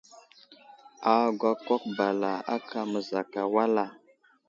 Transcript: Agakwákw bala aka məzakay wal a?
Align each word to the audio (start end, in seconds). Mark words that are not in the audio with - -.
Agakwákw 1.13 1.83
bala 1.97 2.31
aka 2.55 2.79
məzakay 2.91 3.47
wal 3.53 3.75
a? 3.85 3.85